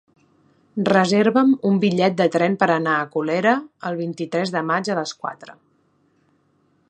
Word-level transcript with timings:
Reserva'm 0.87 1.51
un 1.71 1.77
bitllet 1.83 2.15
de 2.21 2.27
tren 2.37 2.55
per 2.63 2.69
anar 2.77 2.97
a 3.01 3.05
Colera 3.17 3.55
el 3.91 4.01
vint-i-tres 4.01 4.57
de 4.57 4.63
maig 4.73 4.89
a 4.95 4.99
les 5.03 5.17
quatre. 5.21 5.57